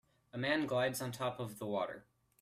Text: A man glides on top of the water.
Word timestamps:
A 0.33 0.37
man 0.39 0.65
glides 0.65 0.99
on 0.99 1.11
top 1.11 1.39
of 1.39 1.59
the 1.59 1.67
water. 1.67 2.07